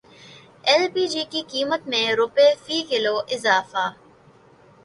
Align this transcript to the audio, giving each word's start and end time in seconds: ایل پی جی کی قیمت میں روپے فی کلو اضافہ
ایل 0.67 0.83
پی 0.93 1.03
جی 1.11 1.23
کی 1.31 1.41
قیمت 1.51 1.81
میں 1.91 2.05
روپے 2.19 2.47
فی 2.63 2.77
کلو 2.89 3.15
اضافہ 3.35 3.85